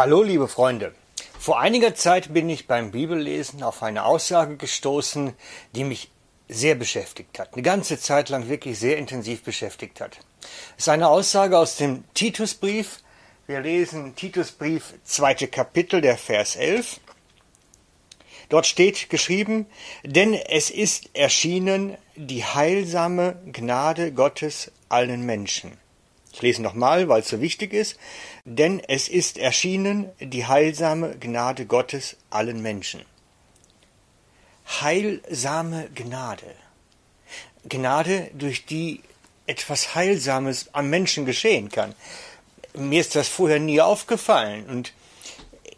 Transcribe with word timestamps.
Hallo, 0.00 0.22
liebe 0.22 0.46
Freunde. 0.46 0.94
Vor 1.40 1.58
einiger 1.58 1.92
Zeit 1.92 2.32
bin 2.32 2.48
ich 2.48 2.68
beim 2.68 2.92
Bibellesen 2.92 3.64
auf 3.64 3.82
eine 3.82 4.04
Aussage 4.04 4.56
gestoßen, 4.56 5.32
die 5.74 5.82
mich 5.82 6.12
sehr 6.48 6.76
beschäftigt 6.76 7.40
hat, 7.40 7.54
eine 7.54 7.64
ganze 7.64 7.98
Zeit 7.98 8.28
lang 8.28 8.48
wirklich 8.48 8.78
sehr 8.78 8.96
intensiv 8.96 9.42
beschäftigt 9.42 10.00
hat. 10.00 10.20
Es 10.76 10.84
ist 10.84 10.88
eine 10.88 11.08
Aussage 11.08 11.58
aus 11.58 11.78
dem 11.78 12.04
Titusbrief. 12.14 13.00
Wir 13.48 13.60
lesen 13.60 14.14
Titusbrief, 14.14 14.94
zweite 15.02 15.48
Kapitel, 15.48 16.00
der 16.00 16.16
Vers 16.16 16.54
11. 16.54 17.00
Dort 18.50 18.68
steht 18.68 19.10
geschrieben, 19.10 19.66
denn 20.04 20.32
es 20.32 20.70
ist 20.70 21.10
erschienen 21.14 21.96
die 22.14 22.44
heilsame 22.44 23.36
Gnade 23.50 24.12
Gottes 24.12 24.70
allen 24.88 25.26
Menschen. 25.26 25.76
Ich 26.32 26.42
lese 26.42 26.62
nochmal, 26.62 27.08
weil 27.08 27.20
es 27.20 27.28
so 27.28 27.40
wichtig 27.40 27.72
ist. 27.72 27.98
Denn 28.44 28.80
es 28.80 29.08
ist 29.08 29.38
erschienen 29.38 30.10
die 30.20 30.46
heilsame 30.46 31.16
Gnade 31.18 31.66
Gottes 31.66 32.16
allen 32.30 32.62
Menschen. 32.62 33.02
Heilsame 34.80 35.88
Gnade. 35.94 36.54
Gnade, 37.68 38.30
durch 38.34 38.66
die 38.66 39.02
etwas 39.46 39.94
Heilsames 39.94 40.68
am 40.74 40.90
Menschen 40.90 41.24
geschehen 41.24 41.70
kann. 41.70 41.94
Mir 42.74 43.00
ist 43.00 43.16
das 43.16 43.28
vorher 43.28 43.58
nie 43.58 43.80
aufgefallen 43.80 44.66
und 44.66 44.92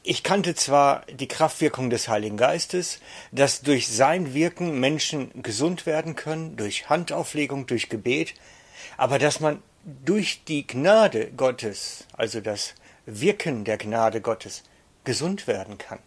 ich 0.03 0.23
kannte 0.23 0.55
zwar 0.55 1.05
die 1.07 1.29
Kraftwirkung 1.29 1.91
des 1.91 2.09
Heiligen 2.09 2.37
Geistes, 2.37 3.01
dass 3.33 3.61
durch 3.61 3.87
sein 3.89 4.35
Wirken 4.35 4.81
Menschen 4.81 5.31
gesund 5.43 5.87
werden 5.87 6.17
können, 6.17 6.57
durch 6.57 6.89
Handauflegung, 6.89 7.67
durch 7.67 7.91
Gebet, 7.91 8.35
aber 8.97 9.19
dass 9.19 9.41
man 9.41 9.63
durch 9.85 10.45
die 10.45 10.67
Gnade 10.67 11.31
Gottes, 11.33 12.07
also 12.17 12.41
das 12.41 12.75
Wirken 13.07 13.65
der 13.65 13.79
Gnade 13.79 14.21
Gottes, 14.21 14.63
gesund 15.05 15.47
werden 15.47 15.79
kann. 15.79 15.99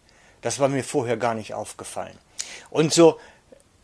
Das 0.41 0.59
war 0.59 0.67
mir 0.67 0.83
vorher 0.83 1.17
gar 1.17 1.33
nicht 1.33 1.53
aufgefallen. 1.53 2.17
Und 2.69 2.93
so 2.93 3.19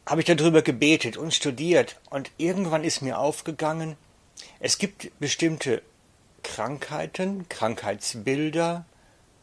habe 0.06 0.22
ich 0.22 0.28
darüber 0.28 0.62
gebetet 0.62 1.18
und 1.18 1.34
studiert 1.34 2.00
und 2.10 2.32
irgendwann 2.38 2.84
ist 2.84 3.02
mir 3.02 3.20
aufgegangen, 3.20 3.96
es 4.60 4.78
gibt 4.78 5.12
bestimmte 5.20 5.82
Krankheiten, 6.44 7.48
Krankheitsbilder, 7.50 8.86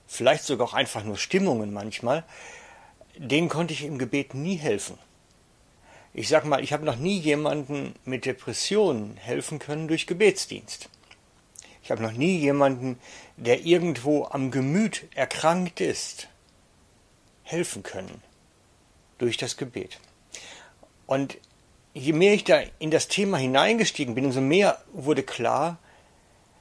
vielleicht 0.06 0.44
sogar 0.44 0.69
auch 0.69 0.75
einfach 0.75 1.05
nur 1.05 1.16
Stimmungen 1.16 1.72
manchmal, 1.72 2.25
denen 3.16 3.48
konnte 3.48 3.75
ich 3.75 3.84
im 3.84 3.98
Gebet 3.98 4.34
nie 4.34 4.56
helfen. 4.56 4.98
Ich 6.19 6.28
sag 6.28 6.47
mal, 6.47 6.64
ich 6.64 6.72
habe 6.72 6.86
noch 6.86 6.97
nie 6.97 7.19
jemanden 7.19 7.95
mit 8.06 8.25
Depressionen 8.25 9.19
helfen 9.19 9.59
können 9.59 9.86
durch 9.86 10.06
Gebetsdienst. 10.06 10.89
Ich 11.83 11.91
habe 11.91 12.03
noch 12.03 12.12
nie 12.12 12.39
jemanden, 12.39 12.98
der 13.36 13.67
irgendwo 13.67 14.25
am 14.25 14.50
Gemüt 14.50 15.05
erkrankt 15.14 15.83
ist, 15.83 16.28
helfen 17.42 17.83
können 17.83 18.22
durch 19.19 19.37
das 19.37 19.59
Gebet. 19.59 20.00
Und 21.05 21.37
je 21.92 22.14
mehr 22.14 22.33
ich 22.33 22.44
da 22.44 22.62
in 22.78 22.91
das 22.91 23.09
Thema 23.09 23.37
hineingestiegen 23.37 24.14
bin, 24.14 24.25
umso 24.25 24.41
mehr 24.41 24.83
wurde 24.94 25.22
klar, 25.22 25.77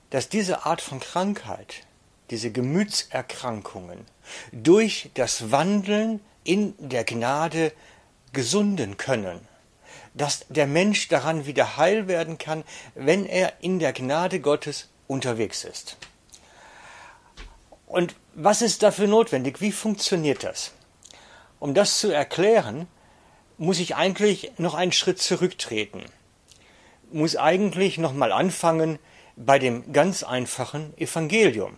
dass 0.09 0.27
diese 0.27 0.65
Art 0.65 0.81
von 0.81 0.99
Krankheit, 0.99 1.83
diese 2.29 2.51
Gemütserkrankungen 2.51 3.99
durch 4.51 5.11
das 5.13 5.49
Wandeln 5.49 6.19
in 6.43 6.73
der 6.77 7.05
Gnade 7.05 7.71
gesunden 8.35 8.97
können, 8.97 9.39
dass 10.13 10.45
der 10.49 10.67
Mensch 10.67 11.07
daran 11.07 11.47
wieder 11.47 11.77
heil 11.77 12.07
werden 12.07 12.37
kann, 12.37 12.63
wenn 12.93 13.25
er 13.25 13.53
in 13.61 13.79
der 13.79 13.93
Gnade 13.93 14.39
Gottes 14.39 14.89
unterwegs 15.07 15.63
ist. 15.63 15.97
Und 17.87 18.15
was 18.35 18.61
ist 18.61 18.83
dafür 18.83 19.07
notwendig? 19.07 19.61
Wie 19.61 19.71
funktioniert 19.71 20.43
das? 20.43 20.73
Um 21.59 21.73
das 21.73 21.99
zu 21.99 22.11
erklären, 22.11 22.87
muss 23.57 23.79
ich 23.79 23.95
eigentlich 23.95 24.51
noch 24.57 24.75
einen 24.75 24.91
Schritt 24.91 25.21
zurücktreten. 25.21 26.03
Muss 27.11 27.35
eigentlich 27.35 27.97
noch 27.97 28.13
mal 28.13 28.31
anfangen 28.31 28.99
bei 29.35 29.59
dem 29.59 29.93
ganz 29.93 30.23
einfachen 30.23 30.97
Evangelium. 30.97 31.77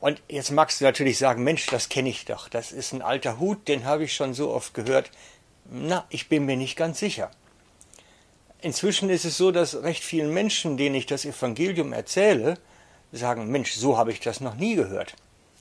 Und 0.00 0.22
jetzt 0.28 0.52
magst 0.52 0.80
du 0.80 0.84
natürlich 0.84 1.18
sagen, 1.18 1.42
Mensch, 1.42 1.66
das 1.66 1.88
kenne 1.88 2.08
ich 2.08 2.24
doch. 2.24 2.48
Das 2.48 2.72
ist 2.72 2.92
ein 2.92 3.02
alter 3.02 3.40
Hut, 3.40 3.66
den 3.66 3.84
habe 3.84 4.04
ich 4.04 4.14
schon 4.14 4.32
so 4.32 4.50
oft 4.50 4.72
gehört. 4.72 5.10
Na, 5.70 6.06
ich 6.08 6.28
bin 6.28 6.46
mir 6.46 6.56
nicht 6.56 6.76
ganz 6.76 6.98
sicher. 6.98 7.30
Inzwischen 8.60 9.10
ist 9.10 9.24
es 9.24 9.36
so, 9.36 9.52
dass 9.52 9.82
recht 9.82 10.02
vielen 10.02 10.32
Menschen, 10.32 10.76
denen 10.76 10.94
ich 10.94 11.06
das 11.06 11.24
Evangelium 11.24 11.92
erzähle, 11.92 12.54
sagen, 13.12 13.48
Mensch, 13.48 13.74
so 13.74 13.98
habe 13.98 14.10
ich 14.10 14.20
das 14.20 14.40
noch 14.40 14.54
nie 14.54 14.74
gehört. 14.74 15.14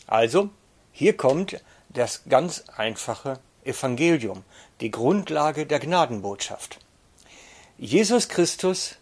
Also, 0.07 0.50
hier 0.91 1.16
kommt 1.16 1.62
das 1.90 2.23
ganz 2.29 2.63
einfache 2.75 3.40
Evangelium, 3.66 4.44
die 4.79 4.91
Grundlage 4.91 5.66
der 5.66 5.79
Gnadenbotschaft. 5.79 6.79
Jesus 7.78 8.29
Christus 8.29 8.95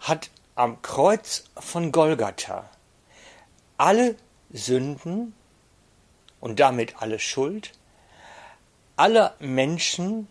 hat 0.00 0.30
am 0.54 0.80
Kreuz 0.80 1.44
von 1.54 1.92
Golgatha 1.92 2.68
alle 3.76 4.16
Sünden 4.50 5.34
und 6.40 6.60
damit 6.60 7.02
alle 7.02 7.18
Schuld 7.18 7.72
aller 8.96 9.34
Menschen 9.38 10.28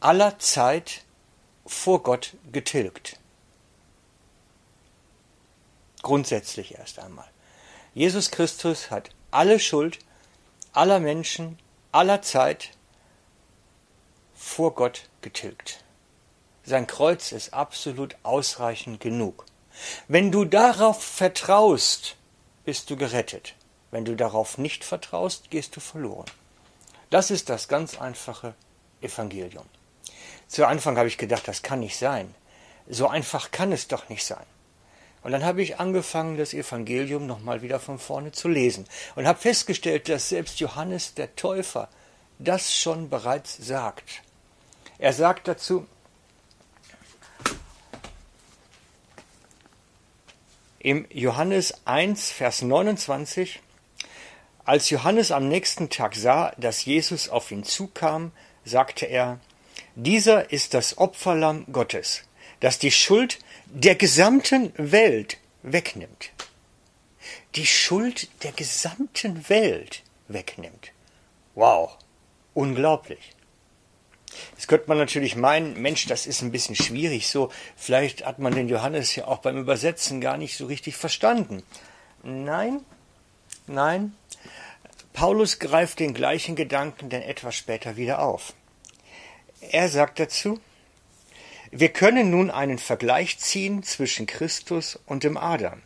aller 0.00 0.38
Zeit 0.38 1.04
vor 1.66 2.02
Gott 2.02 2.36
getilgt. 2.52 3.18
Grundsätzlich 6.02 6.78
erst 6.78 6.98
einmal. 6.98 7.28
Jesus 7.94 8.30
Christus 8.30 8.90
hat 8.90 9.10
alle 9.30 9.60
Schuld 9.60 9.98
aller 10.72 11.00
Menschen 11.00 11.58
aller 11.92 12.22
Zeit 12.22 12.70
vor 14.34 14.74
Gott 14.74 15.08
getilgt. 15.20 15.84
Sein 16.64 16.86
Kreuz 16.86 17.32
ist 17.32 17.52
absolut 17.52 18.16
ausreichend 18.22 19.00
genug. 19.00 19.44
Wenn 20.08 20.32
du 20.32 20.44
darauf 20.44 21.02
vertraust, 21.02 22.16
bist 22.64 22.90
du 22.90 22.96
gerettet. 22.96 23.54
Wenn 23.90 24.04
du 24.04 24.14
darauf 24.14 24.56
nicht 24.56 24.84
vertraust, 24.84 25.50
gehst 25.50 25.76
du 25.76 25.80
verloren. 25.80 26.30
Das 27.10 27.30
ist 27.30 27.48
das 27.48 27.68
ganz 27.68 28.00
einfache 28.00 28.54
Evangelium. 29.00 29.66
Zu 30.50 30.66
Anfang 30.66 30.98
habe 30.98 31.06
ich 31.06 31.16
gedacht, 31.16 31.46
das 31.46 31.62
kann 31.62 31.78
nicht 31.78 31.96
sein. 31.96 32.34
So 32.88 33.06
einfach 33.06 33.52
kann 33.52 33.70
es 33.70 33.86
doch 33.86 34.08
nicht 34.08 34.26
sein. 34.26 34.44
Und 35.22 35.30
dann 35.30 35.44
habe 35.44 35.62
ich 35.62 35.78
angefangen, 35.78 36.38
das 36.38 36.54
Evangelium 36.54 37.28
nochmal 37.28 37.62
wieder 37.62 37.78
von 37.78 38.00
vorne 38.00 38.32
zu 38.32 38.48
lesen 38.48 38.88
und 39.14 39.28
habe 39.28 39.38
festgestellt, 39.38 40.08
dass 40.08 40.28
selbst 40.28 40.58
Johannes 40.58 41.14
der 41.14 41.36
Täufer 41.36 41.88
das 42.40 42.74
schon 42.74 43.10
bereits 43.10 43.58
sagt. 43.58 44.22
Er 44.98 45.12
sagt 45.12 45.46
dazu, 45.46 45.86
im 50.80 51.06
Johannes 51.10 51.74
1, 51.84 52.32
Vers 52.32 52.62
29, 52.62 53.60
als 54.64 54.90
Johannes 54.90 55.30
am 55.30 55.46
nächsten 55.46 55.90
Tag 55.90 56.16
sah, 56.16 56.52
dass 56.56 56.84
Jesus 56.84 57.28
auf 57.28 57.52
ihn 57.52 57.62
zukam, 57.62 58.32
sagte 58.64 59.06
er, 59.06 59.38
dieser 60.02 60.50
ist 60.52 60.74
das 60.74 60.98
Opferlamm 60.98 61.66
Gottes, 61.72 62.22
das 62.60 62.78
die 62.78 62.90
Schuld 62.90 63.38
der 63.66 63.94
gesamten 63.94 64.72
Welt 64.76 65.38
wegnimmt. 65.62 66.30
Die 67.54 67.66
Schuld 67.66 68.28
der 68.42 68.52
gesamten 68.52 69.48
Welt 69.48 70.02
wegnimmt. 70.28 70.92
Wow, 71.54 71.96
unglaublich. 72.54 73.32
Jetzt 74.52 74.68
könnte 74.68 74.88
man 74.88 74.98
natürlich 74.98 75.36
meinen, 75.36 75.80
Mensch, 75.80 76.06
das 76.06 76.26
ist 76.26 76.42
ein 76.42 76.52
bisschen 76.52 76.76
schwierig 76.76 77.28
so. 77.28 77.50
Vielleicht 77.76 78.24
hat 78.24 78.38
man 78.38 78.54
den 78.54 78.68
Johannes 78.68 79.14
ja 79.16 79.26
auch 79.26 79.38
beim 79.38 79.58
Übersetzen 79.58 80.20
gar 80.20 80.36
nicht 80.36 80.56
so 80.56 80.66
richtig 80.66 80.96
verstanden. 80.96 81.62
Nein, 82.22 82.80
nein. 83.66 84.14
Paulus 85.12 85.58
greift 85.58 85.98
den 85.98 86.14
gleichen 86.14 86.54
Gedanken 86.54 87.10
denn 87.10 87.22
etwas 87.22 87.56
später 87.56 87.96
wieder 87.96 88.20
auf. 88.20 88.54
Er 89.60 89.88
sagt 89.88 90.18
dazu, 90.18 90.58
wir 91.70 91.90
können 91.90 92.30
nun 92.30 92.50
einen 92.50 92.78
Vergleich 92.78 93.38
ziehen 93.38 93.82
zwischen 93.82 94.26
Christus 94.26 94.98
und 95.06 95.22
dem 95.22 95.36
Adam. 95.36 95.82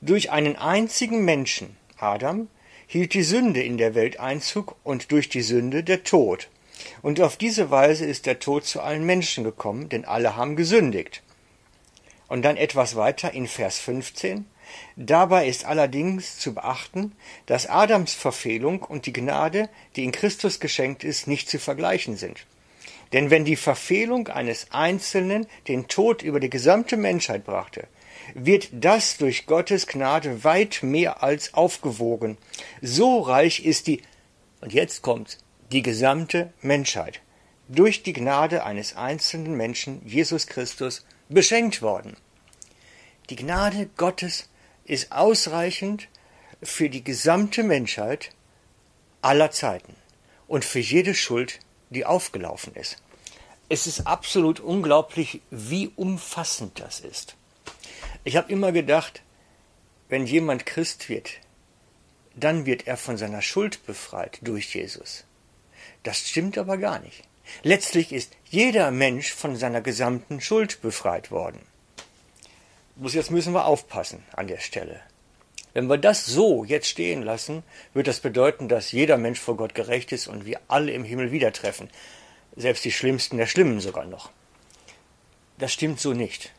Durch 0.00 0.30
einen 0.30 0.56
einzigen 0.56 1.24
Menschen, 1.24 1.76
Adam, 1.98 2.48
hielt 2.86 3.14
die 3.14 3.22
Sünde 3.22 3.62
in 3.62 3.78
der 3.78 3.94
Welt 3.94 4.18
Einzug 4.18 4.74
und 4.82 5.12
durch 5.12 5.28
die 5.28 5.42
Sünde 5.42 5.84
der 5.84 6.02
Tod. 6.02 6.48
Und 7.00 7.20
auf 7.20 7.36
diese 7.36 7.70
Weise 7.70 8.04
ist 8.04 8.26
der 8.26 8.40
Tod 8.40 8.66
zu 8.66 8.80
allen 8.80 9.06
Menschen 9.06 9.44
gekommen, 9.44 9.88
denn 9.88 10.04
alle 10.04 10.36
haben 10.36 10.56
gesündigt. 10.56 11.22
Und 12.26 12.42
dann 12.42 12.56
etwas 12.56 12.96
weiter 12.96 13.32
in 13.32 13.46
Vers 13.46 13.78
15. 13.78 14.46
Dabei 14.96 15.46
ist 15.46 15.64
allerdings 15.64 16.38
zu 16.38 16.54
beachten, 16.54 17.12
dass 17.46 17.68
Adams 17.68 18.14
Verfehlung 18.14 18.82
und 18.82 19.06
die 19.06 19.12
Gnade, 19.12 19.68
die 19.94 20.04
in 20.04 20.12
Christus 20.12 20.58
geschenkt 20.58 21.04
ist, 21.04 21.28
nicht 21.28 21.48
zu 21.48 21.58
vergleichen 21.58 22.16
sind. 22.16 22.46
Denn 23.12 23.30
wenn 23.30 23.44
die 23.44 23.56
Verfehlung 23.56 24.28
eines 24.28 24.68
Einzelnen 24.70 25.46
den 25.66 25.88
Tod 25.88 26.22
über 26.22 26.38
die 26.38 26.50
gesamte 26.50 26.96
Menschheit 26.96 27.44
brachte, 27.44 27.88
wird 28.34 28.68
das 28.72 29.16
durch 29.16 29.46
Gottes 29.46 29.86
Gnade 29.86 30.44
weit 30.44 30.82
mehr 30.82 31.22
als 31.22 31.54
aufgewogen. 31.54 32.38
So 32.80 33.20
reich 33.20 33.64
ist 33.64 33.86
die, 33.86 34.02
und 34.60 34.72
jetzt 34.72 35.02
kommt, 35.02 35.38
die 35.72 35.82
gesamte 35.82 36.52
Menschheit 36.60 37.20
durch 37.68 38.02
die 38.02 38.12
Gnade 38.12 38.64
eines 38.64 38.96
einzelnen 38.96 39.56
Menschen, 39.56 40.02
Jesus 40.04 40.48
Christus, 40.48 41.04
beschenkt 41.28 41.82
worden. 41.82 42.16
Die 43.30 43.36
Gnade 43.36 43.88
Gottes 43.96 44.48
ist 44.84 45.12
ausreichend 45.12 46.08
für 46.62 46.90
die 46.90 47.04
gesamte 47.04 47.62
Menschheit 47.62 48.30
aller 49.22 49.52
Zeiten 49.52 49.94
und 50.48 50.64
für 50.64 50.80
jede 50.80 51.14
Schuld, 51.14 51.60
die 51.90 52.06
aufgelaufen 52.06 52.74
ist. 52.74 52.96
Es 53.68 53.86
ist 53.86 54.06
absolut 54.06 54.58
unglaublich, 54.60 55.42
wie 55.50 55.92
umfassend 55.94 56.80
das 56.80 57.00
ist. 57.00 57.36
Ich 58.24 58.36
habe 58.36 58.50
immer 58.50 58.72
gedacht, 58.72 59.22
wenn 60.08 60.26
jemand 60.26 60.66
Christ 60.66 61.08
wird, 61.08 61.30
dann 62.34 62.66
wird 62.66 62.86
er 62.86 62.96
von 62.96 63.16
seiner 63.16 63.42
Schuld 63.42 63.84
befreit 63.86 64.38
durch 64.42 64.74
Jesus. 64.74 65.24
Das 66.02 66.18
stimmt 66.18 66.58
aber 66.58 66.78
gar 66.78 66.98
nicht. 66.98 67.24
Letztlich 67.62 68.12
ist 68.12 68.36
jeder 68.48 68.90
Mensch 68.90 69.32
von 69.32 69.56
seiner 69.56 69.80
gesamten 69.80 70.40
Schuld 70.40 70.80
befreit 70.82 71.30
worden. 71.30 71.60
Bloß 72.96 73.14
jetzt 73.14 73.30
müssen 73.30 73.54
wir 73.54 73.66
aufpassen 73.66 74.22
an 74.34 74.46
der 74.46 74.58
Stelle. 74.58 75.00
Wenn 75.72 75.88
wir 75.88 75.98
das 75.98 76.26
so 76.26 76.64
jetzt 76.64 76.88
stehen 76.88 77.22
lassen, 77.22 77.62
wird 77.94 78.06
das 78.06 78.20
bedeuten, 78.20 78.68
dass 78.68 78.92
jeder 78.92 79.16
Mensch 79.16 79.38
vor 79.38 79.56
Gott 79.56 79.74
gerecht 79.74 80.12
ist 80.12 80.26
und 80.26 80.46
wir 80.46 80.60
alle 80.68 80.92
im 80.92 81.04
Himmel 81.04 81.32
wieder 81.32 81.52
treffen. 81.52 81.88
Selbst 82.56 82.84
die 82.84 82.92
Schlimmsten 82.92 83.36
der 83.36 83.46
Schlimmen 83.46 83.80
sogar 83.80 84.04
noch. 84.04 84.30
Das 85.58 85.72
stimmt 85.72 86.00
so 86.00 86.12
nicht. 86.12 86.52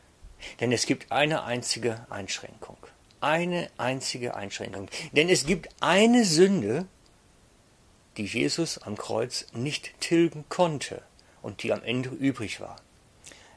Denn 0.59 0.71
es 0.71 0.85
gibt 0.85 1.11
eine 1.11 1.43
einzige 1.43 2.05
Einschränkung. 2.09 2.77
Eine 3.19 3.69
einzige 3.77 4.35
Einschränkung. 4.35 4.89
Denn 5.11 5.29
es 5.29 5.45
gibt 5.45 5.69
eine 5.79 6.25
Sünde, 6.25 6.85
die 8.17 8.25
Jesus 8.25 8.77
am 8.79 8.97
Kreuz 8.97 9.47
nicht 9.53 9.99
tilgen 9.99 10.45
konnte 10.49 11.01
und 11.41 11.63
die 11.63 11.73
am 11.73 11.83
Ende 11.83 12.09
übrig 12.09 12.59
war. 12.59 12.77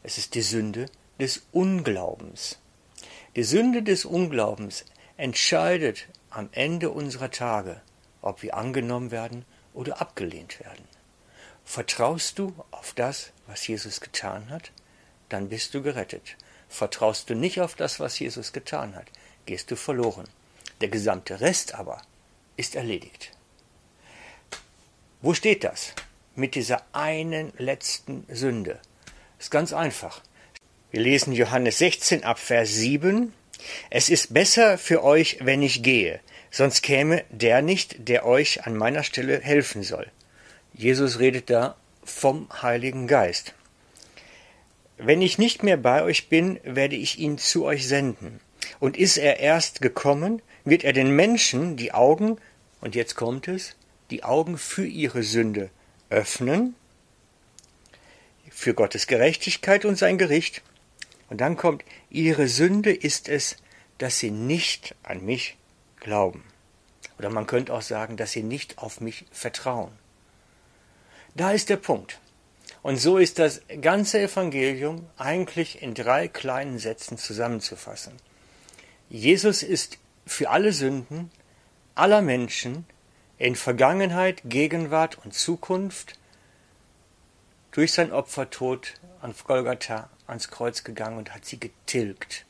Es 0.03 0.19
ist 0.19 0.35
die 0.35 0.43
Sünde 0.43 0.87
des 1.19 1.47
Unglaubens. 1.53 2.59
Die 3.37 3.43
Sünde 3.43 3.83
des 3.83 4.05
Unglaubens 4.05 4.85
entscheidet 5.17 6.09
am 6.31 6.49
Ende 6.53 6.91
unserer 6.91 7.31
Tage, 7.31 7.81
ob 8.23 8.43
wir 8.43 8.57
angenommen 8.57 9.11
werden 9.11 9.45
oder 9.73 10.01
abgelehnt 10.01 10.61
werden. 10.61 10.85
Vertraust 11.65 12.39
du 12.39 12.55
auf 12.71 12.93
das, 12.95 13.33
was 13.47 13.67
Jesus 13.67 14.01
getan 14.01 14.51
hat, 14.51 14.73
dann 15.29 15.49
bist 15.49 15.75
du 15.75 15.83
gerettet. 15.83 16.37
Vertraust 16.69 17.31
du 17.31 17.35
nicht 17.35 17.61
auf 17.61 17.75
das, 17.75 18.01
was 18.01 18.19
Jesus 18.19 18.53
getan 18.53 18.95
hat, 18.95 19.07
gehst 19.47 19.71
du 19.71 19.77
verloren. 19.77 20.29
Der 20.81 20.89
gesamte 20.89 21.41
Rest 21.41 21.75
aber 21.75 22.03
ist 22.57 22.75
erledigt. 22.75 23.31
Wo 25.23 25.35
steht 25.35 25.65
das? 25.65 25.95
Mit 26.35 26.55
dieser 26.55 26.83
einen 26.93 27.53
letzten 27.57 28.27
Sünde. 28.29 28.81
Ist 29.39 29.51
ganz 29.51 29.73
einfach. 29.73 30.21
Wir 30.91 31.01
lesen 31.01 31.33
Johannes 31.33 31.79
16 31.79 32.25
ab 32.25 32.39
Vers 32.39 32.75
7. 32.75 33.33
Es 33.91 34.09
ist 34.09 34.35
besser 34.35 34.79
für 34.79 35.03
euch, 35.03 35.39
wenn 35.41 35.63
ich 35.63 35.83
gehe, 35.83 36.21
sonst 36.51 36.83
käme 36.83 37.25
der 37.31 37.63
nicht, 37.63 38.09
der 38.09 38.27
euch 38.27 38.67
an 38.67 38.77
meiner 38.77 39.03
Stelle 39.03 39.41
helfen 39.41 39.83
soll. 39.83 40.07
Jesus 40.73 41.19
redet 41.19 41.51
da 41.51 41.77
vom 42.05 42.49
Heiligen 42.63 43.07
Geist. 43.07 43.55
Wenn 44.99 45.23
ich 45.23 45.39
nicht 45.39 45.63
mehr 45.63 45.77
bei 45.77 46.03
euch 46.03 46.29
bin, 46.29 46.61
werde 46.63 46.97
ich 46.97 47.19
ihn 47.19 47.39
zu 47.39 47.65
euch 47.65 47.89
senden. 47.89 48.41
Und 48.81 48.97
ist 48.97 49.17
er 49.17 49.41
erst 49.41 49.81
gekommen, 49.81 50.41
wird 50.65 50.85
er 50.85 50.93
den 50.93 51.11
Menschen 51.11 51.77
die 51.77 51.93
Augen, 51.93 52.39
und 52.81 52.95
jetzt 52.95 53.15
kommt 53.15 53.49
es, 53.49 53.77
die 54.11 54.25
Augen 54.25 54.59
für 54.59 54.87
ihre 54.87 55.23
Sünde 55.23 55.71
öffnen, 56.11 56.75
für 58.51 58.75
Gottes 58.75 59.07
Gerechtigkeit 59.07 59.85
und 59.85 59.97
sein 59.97 60.17
Gericht. 60.17 60.63
Und 61.35 61.39
dann 61.41 61.57
kommt, 61.57 61.85
ihre 62.11 62.47
Sünde 62.47 62.93
ist 62.93 63.29
es, 63.29 63.57
dass 63.99 64.21
sie 64.21 64.31
nicht 64.31 64.95
an 65.03 65.25
mich 65.25 65.57
glauben. 65.99 66.45
Oder 67.19 67.29
man 67.29 67.49
könnte 67.49 67.75
auch 67.75 67.83
sagen, 67.83 68.17
dass 68.17 68.31
sie 68.31 68.45
nicht 68.45 68.79
auf 68.79 69.01
mich 69.01 69.25
vertrauen. 69.33 69.91
Da 71.35 71.51
ist 71.51 71.71
der 71.71 71.77
Punkt. 71.77 72.21
Und 72.83 72.99
so 72.99 73.19
ist 73.19 73.41
das 73.41 73.63
ganze 73.81 74.21
Evangelium 74.21 75.09
eigentlich 75.19 75.83
in 75.83 75.95
drei 75.95 76.29
kleinen 76.29 76.79
Sätzen 76.79 77.19
zusammenzufassen. 77.19 78.13
Jesus 79.09 79.65
ist 79.65 79.99
für 80.27 80.51
alle 80.51 80.73
Sünden 80.73 81.33
aller 81.97 82.23
Menschen 82.23 82.87
in 83.39 83.57
Vergangenheit, 83.57 84.41
Gegenwart 84.45 85.19
und 85.25 85.35
Zukunft 85.35 86.17
durch 87.75 87.93
sein 87.93 88.13
Opfertod 88.13 88.95
an 89.21 89.35
Golgatha 89.47 90.09
ans 90.29 90.49
Kreuz 90.49 90.85
gegangen 90.85 91.19
und 91.19 91.35
hat 91.35 91.45
sie 91.45 91.59
getilgt. 91.59 92.47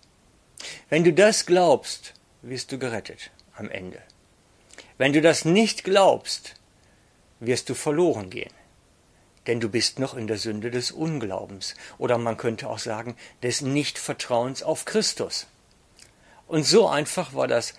Wenn 0.91 1.03
du 1.03 1.15
das 1.15 1.47
glaubst, 1.47 2.13
wirst 2.43 2.71
du 2.73 2.79
gerettet 2.79 3.31
am 3.57 3.71
Ende. 3.71 4.03
Wenn 4.99 5.15
du 5.15 5.23
das 5.23 5.47
nicht 5.47 5.83
glaubst, 5.83 6.55
wirst 7.41 7.71
du 7.71 7.75
verloren 7.75 8.29
gehen. 8.29 8.53
Denn 9.47 9.61
du 9.61 9.71
bist 9.71 9.99
noch 9.99 10.15
in 10.15 10.27
der 10.27 10.37
Sünde 10.37 10.71
des 10.71 10.91
Unglaubens 10.91 11.75
oder 11.97 12.19
man 12.19 12.37
könnte 12.37 12.69
auch 12.69 12.79
sagen 12.79 13.17
des 13.43 13.63
Nichtvertrauens 13.63 14.63
auf 14.63 14.85
Christus. 14.85 15.47
Und 16.47 16.65
so 16.65 16.87
einfach 16.87 17.33
war 17.33 17.49
das 17.49 17.73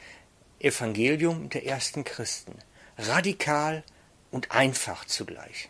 Evangelium 0.58 1.50
der 1.50 1.68
ersten 1.68 2.04
Christen 2.04 2.58
radikal 2.98 3.84
und 4.32 4.52
einfach 4.52 5.06
zugleich. 5.06 5.70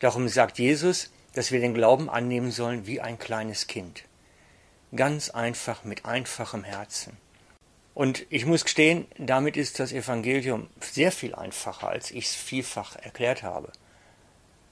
Darum 0.00 0.28
sagt 0.28 0.58
Jesus, 0.58 1.10
dass 1.34 1.52
wir 1.52 1.60
den 1.60 1.74
Glauben 1.74 2.10
annehmen 2.10 2.50
sollen 2.50 2.86
wie 2.86 3.00
ein 3.00 3.18
kleines 3.18 3.68
Kind. 3.68 4.02
Ganz 4.94 5.30
einfach, 5.30 5.84
mit 5.84 6.04
einfachem 6.04 6.64
Herzen. 6.64 7.16
Und 7.94 8.26
ich 8.30 8.46
muss 8.46 8.64
gestehen, 8.64 9.06
damit 9.18 9.56
ist 9.56 9.78
das 9.78 9.92
Evangelium 9.92 10.68
sehr 10.80 11.12
viel 11.12 11.34
einfacher, 11.34 11.88
als 11.88 12.10
ich 12.10 12.26
es 12.26 12.34
vielfach 12.34 12.96
erklärt 12.96 13.42
habe. 13.42 13.70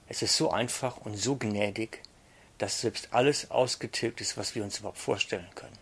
Es 0.09 0.23
ist 0.23 0.37
so 0.37 0.51
einfach 0.51 0.97
und 0.97 1.17
so 1.17 1.37
gnädig, 1.37 2.03
dass 2.59 2.81
selbst 2.81 3.09
alles 3.13 3.51
ausgetilgt 3.53 4.21
ist, 4.21 4.37
was 4.37 4.57
wir 4.57 4.65
uns 4.65 4.81
überhaupt 4.81 4.99
vorstellen 4.99 5.49
können. 5.55 5.79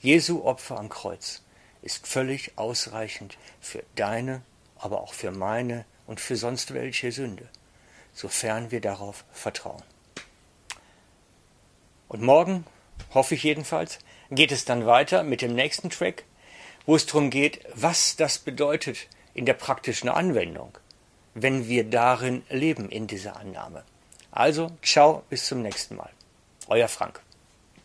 Jesu 0.00 0.44
Opfer 0.44 0.78
am 0.78 0.90
Kreuz 0.90 1.42
ist 1.80 2.06
völlig 2.06 2.58
ausreichend 2.58 3.38
für 3.60 3.82
deine 3.94 4.42
aber 4.82 5.00
auch 5.00 5.14
für 5.14 5.30
meine 5.30 5.84
und 6.06 6.20
für 6.20 6.36
sonst 6.36 6.74
welche 6.74 7.12
Sünde, 7.12 7.48
sofern 8.12 8.70
wir 8.70 8.80
darauf 8.80 9.24
vertrauen. 9.32 9.82
Und 12.08 12.22
morgen, 12.22 12.66
hoffe 13.14 13.34
ich 13.34 13.42
jedenfalls, 13.42 13.98
geht 14.30 14.52
es 14.52 14.64
dann 14.64 14.86
weiter 14.86 15.22
mit 15.22 15.42
dem 15.42 15.54
nächsten 15.54 15.90
Track, 15.90 16.24
wo 16.86 16.96
es 16.96 17.06
darum 17.06 17.30
geht, 17.30 17.64
was 17.74 18.16
das 18.16 18.38
bedeutet 18.38 19.08
in 19.34 19.46
der 19.46 19.54
praktischen 19.54 20.08
Anwendung, 20.08 20.76
wenn 21.34 21.68
wir 21.68 21.84
darin 21.84 22.42
leben 22.50 22.90
in 22.90 23.06
dieser 23.06 23.36
Annahme. 23.36 23.84
Also, 24.30 24.70
ciao, 24.82 25.24
bis 25.30 25.46
zum 25.46 25.62
nächsten 25.62 25.96
Mal. 25.96 26.10
Euer 26.68 26.88
Frank. 26.88 27.20